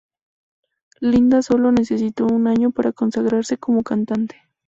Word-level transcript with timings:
Linda 1.01 1.43
sólo 1.43 1.71
necesito 1.71 2.25
un 2.25 2.47
año 2.47 2.71
para 2.71 2.91
consagrarse 2.91 3.59
como 3.59 3.83
cantante. 3.83 4.35